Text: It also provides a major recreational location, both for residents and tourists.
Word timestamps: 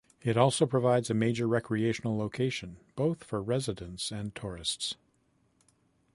It 0.23 0.35
also 0.35 0.65
provides 0.65 1.11
a 1.11 1.13
major 1.13 1.47
recreational 1.47 2.17
location, 2.17 2.77
both 2.95 3.23
for 3.23 3.39
residents 3.39 4.09
and 4.09 4.33
tourists. 4.33 4.95